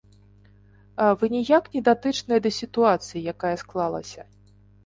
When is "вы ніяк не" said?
1.19-1.81